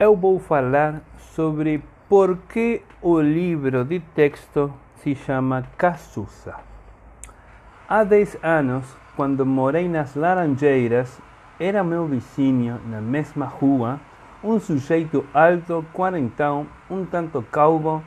eu 0.00 0.16
vou 0.16 0.38
falar 0.38 1.02
sobre 1.18 1.84
por 2.08 2.38
que 2.48 2.82
o 3.02 3.20
livro 3.20 3.84
de 3.84 4.00
texto 4.00 4.72
se 4.96 5.14
chama 5.14 5.66
Cazuza. 5.76 6.54
Há 7.86 8.02
10 8.02 8.38
anos, 8.42 8.96
quando 9.14 9.44
morei 9.44 9.90
nas 9.90 10.14
Laranjeiras, 10.14 11.20
era 11.60 11.84
meu 11.84 12.06
vizinho 12.06 12.80
na 12.86 12.98
mesma 13.02 13.44
rua 13.44 14.00
um 14.42 14.58
sujeito 14.58 15.26
alto, 15.34 15.84
quarentão, 15.92 16.66
um 16.88 17.04
tanto 17.04 17.42
calvo, 17.42 18.02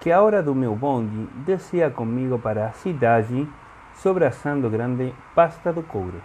que 0.00 0.12
a 0.12 0.20
hora 0.20 0.42
do 0.42 0.54
meu 0.54 0.76
bonde 0.76 1.26
descia 1.46 1.88
comigo 1.88 2.38
para 2.38 2.66
a 2.66 2.72
cidade, 2.72 3.48
sobraçando 3.94 4.68
grande 4.68 5.14
pasta 5.34 5.72
do 5.72 5.82
couro. 5.82 6.20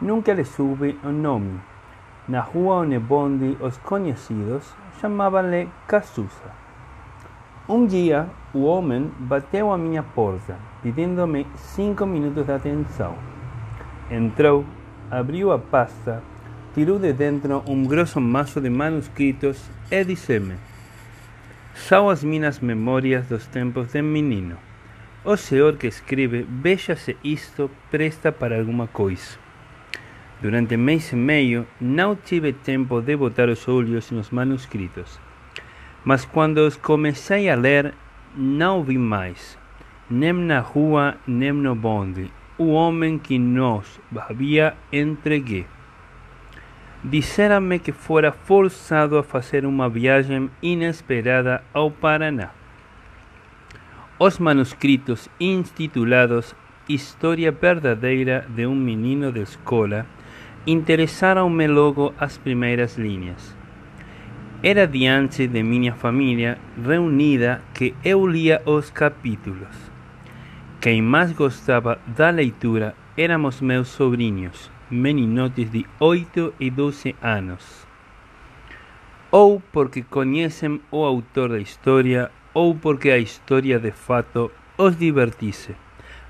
Nunca 0.00 0.34
lhe 0.34 0.44
soube 0.44 0.98
o 1.04 1.10
nome 1.10 1.60
na 2.28 2.40
rua 2.40 2.76
onde 2.76 3.56
os 3.60 3.76
conhecidos 3.78 4.74
chamavam-lhe 5.00 5.68
Cazuza. 5.86 6.50
Um 7.68 7.86
dia, 7.86 8.28
o 8.54 8.64
homem 8.64 9.10
bateu 9.18 9.72
à 9.72 9.78
minha 9.78 10.02
porta, 10.02 10.56
pedindo-me 10.82 11.46
cinco 11.56 12.06
minutos 12.06 12.46
de 12.46 12.52
atenção. 12.52 13.14
Entrou, 14.10 14.64
abriu 15.10 15.50
a 15.50 15.58
pasta, 15.58 16.22
tirou 16.74 16.98
de 16.98 17.12
dentro 17.12 17.62
um 17.66 17.84
grosso 17.84 18.20
maço 18.20 18.60
de 18.60 18.70
manuscritos 18.70 19.68
e 19.90 20.04
disse-me: 20.04 20.54
São 21.74 22.08
as 22.08 22.22
minhas 22.22 22.60
memórias 22.60 23.26
dos 23.26 23.46
tempos 23.46 23.92
de 23.92 24.02
menino. 24.02 24.56
O 25.24 25.36
senhor 25.36 25.76
que 25.76 25.88
escreve, 25.88 26.46
veja 26.48 26.94
se 26.94 27.16
isto 27.24 27.68
presta 27.90 28.30
para 28.30 28.56
alguma 28.56 28.86
coisa. 28.86 29.45
Durante 30.40 30.76
mês 30.76 31.12
e 31.12 31.16
meio 31.16 31.66
não 31.80 32.14
tive 32.14 32.52
tempo 32.52 33.00
de 33.00 33.16
botar 33.16 33.48
os 33.48 33.66
olhos 33.68 34.10
nos 34.10 34.30
manuscritos, 34.30 35.18
mas 36.04 36.26
quando 36.26 36.58
os 36.58 36.76
comecei 36.76 37.48
a 37.48 37.54
ler, 37.54 37.94
não 38.36 38.82
vi 38.82 38.98
mais, 38.98 39.58
nem 40.10 40.34
na 40.34 40.60
rua 40.60 41.16
nem 41.26 41.52
no 41.52 41.74
bonde, 41.74 42.30
o 42.58 42.72
homem 42.72 43.18
que 43.18 43.38
nos 43.38 43.98
havia 44.14 44.74
entregue. 44.92 45.66
Disseram-me 47.02 47.78
que 47.78 47.92
fora 47.92 48.30
forçado 48.30 49.16
a 49.16 49.22
fazer 49.22 49.64
uma 49.64 49.88
viagem 49.88 50.50
inesperada 50.62 51.62
ao 51.72 51.90
Paraná. 51.90 52.50
Os 54.18 54.38
manuscritos 54.38 55.30
intitulados 55.40 56.54
História 56.88 57.50
Verdadeira 57.50 58.46
de 58.48 58.66
um 58.66 58.74
Menino 58.74 59.32
de 59.32 59.40
Escola 59.40 60.06
interessaram-me 60.66 61.66
logo 61.66 62.12
as 62.18 62.36
primeiras 62.36 62.96
linhas. 62.96 63.56
Era 64.62 64.86
diante 64.86 65.46
de 65.46 65.62
minha 65.62 65.94
família 65.94 66.58
reunida 66.82 67.62
que 67.72 67.94
eu 68.04 68.26
lia 68.26 68.60
os 68.66 68.90
capítulos. 68.90 69.76
Quem 70.80 71.00
mais 71.00 71.32
gostava 71.32 71.98
da 72.06 72.30
leitura 72.30 72.94
éramos 73.16 73.60
meus 73.60 73.88
sobrinhos, 73.88 74.70
meninotes 74.90 75.70
de 75.70 75.86
8 76.00 76.54
e 76.58 76.70
12 76.70 77.14
anos. 77.22 77.86
Ou 79.30 79.62
porque 79.72 80.02
conhecem 80.02 80.80
o 80.90 81.04
autor 81.04 81.50
da 81.50 81.58
história, 81.58 82.30
ou 82.54 82.74
porque 82.74 83.10
a 83.10 83.18
história 83.18 83.78
de 83.78 83.90
fato 83.92 84.50
os 84.78 84.96
divertisse. 84.96 85.76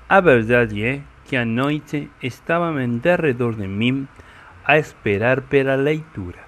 A 0.09 0.19
verdade 0.21 0.83
é 0.83 1.01
que 1.25 1.35
a 1.35 1.45
noite 1.45 2.09
estavam 2.21 2.79
em 2.79 2.97
derredor 2.97 3.55
de 3.55 3.67
mim 3.67 4.07
a 4.67 4.77
esperar 4.77 5.41
pela 5.41 5.75
leitura. 5.75 6.39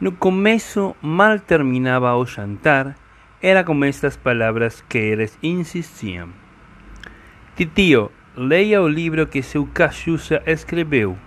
No 0.00 0.12
começo, 0.12 0.96
mal 1.02 1.38
terminava 1.38 2.16
o 2.16 2.24
jantar, 2.24 2.96
era 3.42 3.62
com 3.62 3.84
estas 3.84 4.16
palavras 4.16 4.82
que 4.88 4.96
eles 4.96 5.38
insistiam. 5.42 6.30
Titio, 7.54 8.10
leia 8.34 8.80
o 8.80 8.88
livro 8.88 9.26
que 9.26 9.42
seu 9.42 9.66
Cachuça 9.66 10.42
escreveu. 10.46 11.18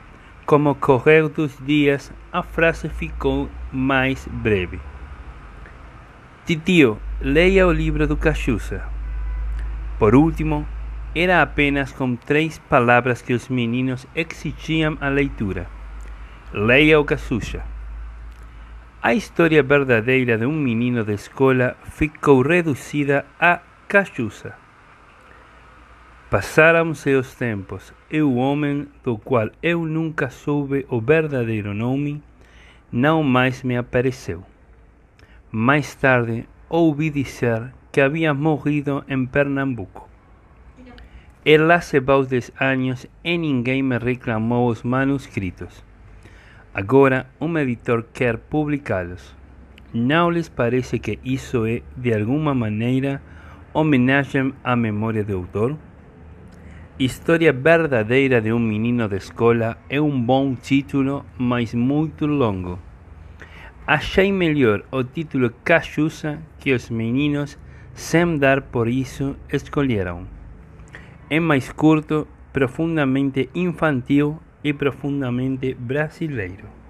Como 0.46 0.74
correr 0.76 1.30
dos 1.30 1.56
dias, 1.59 2.12
a 2.34 2.42
frase 2.42 2.90
ficou 2.90 3.50
mais 3.72 4.28
breve. 4.28 4.80
Titio, 6.46 6.98
leia 7.22 7.68
o 7.68 7.72
livro 7.72 8.08
do 8.08 8.18
Cachuça. 8.18 8.84
Por 10.00 10.16
último, 10.16 10.68
era 11.16 11.42
apenas 11.42 11.94
com 11.94 12.16
três 12.16 12.59
palavras 12.59 13.22
que 13.22 13.34
os 13.34 13.48
meninos 13.48 14.06
exigiam 14.14 14.98
a 15.00 15.08
leitura. 15.08 15.68
Leia 16.54 17.00
o 17.00 17.04
Cazucha. 17.04 17.64
A 19.02 19.14
história 19.16 19.64
verdadeira 19.64 20.38
de 20.38 20.46
um 20.46 20.54
menino 20.54 21.04
de 21.04 21.14
escola 21.14 21.76
ficou 21.84 22.44
reduzida 22.44 23.26
a 23.40 23.60
Cachuza. 23.88 24.54
Passaram-se 26.30 27.16
os 27.16 27.34
tempos 27.34 27.92
e 28.12 28.22
o 28.22 28.36
homem 28.36 28.88
do 29.04 29.18
qual 29.18 29.50
eu 29.62 29.86
nunca 29.86 30.30
soube 30.30 30.86
o 30.88 31.02
verdadeiro 31.02 31.74
nome 31.74 32.22
não 32.92 33.24
mais 33.24 33.64
me 33.64 33.76
apareceu. 33.76 34.44
Mais 35.52 35.96
tarde 35.96 36.48
ouvi 36.70 37.10
dizer 37.10 37.74
que 37.92 38.00
havia 38.00 38.34
morrido 38.34 39.04
em 39.08 39.26
Pernambuco. 39.26 40.08
Él 41.44 41.72
hace 41.72 42.00
de 42.00 42.54
anos 42.60 43.08
e 43.24 43.38
ninguém 43.38 43.82
me 43.82 43.98
reclamou 43.98 44.70
os 44.70 44.84
manuscritos. 44.84 45.84
Agora 46.78 47.28
um 47.40 47.58
editor 47.58 48.03
quer 48.12 48.38
publicá-los. 48.38 49.34
Não 49.94 50.30
lhes 50.30 50.50
parece 50.50 51.00
que 51.00 51.18
isso 51.24 51.66
é, 51.66 51.81
de 51.96 52.13
alguma 52.13 52.53
maneira, 52.53 53.22
homenagem 53.74 54.53
à 54.62 54.75
memória 54.75 55.24
do 55.24 55.38
autor? 55.38 55.78
História 57.00 57.53
verdadeira 57.53 58.41
de 58.41 58.52
um 58.52 58.59
menino 58.59 59.08
de 59.08 59.16
escola 59.16 59.78
é 59.90 60.02
um 60.02 60.22
bom 60.22 60.53
título, 60.53 61.25
mas 61.38 61.74
muito 61.74 62.25
longo. 62.25 62.78
Achei 63.88 64.30
melhor 64.34 64.84
o 64.91 65.02
título 65.02 65.52
Cachuza 65.64 66.40
que 66.59 66.74
os 66.74 66.90
meninos, 66.90 67.58
sem 67.94 68.38
dar 68.38 68.62
por 68.62 68.90
isso, 68.90 69.38
escolheram. 69.50 70.28
É 71.30 71.40
mais 71.40 71.72
curto, 71.72 72.28
profundamente 72.52 73.50
infantil 73.56 74.41
e 74.66 74.74
profundamente 74.74 75.76
brasileiro. 75.76 76.84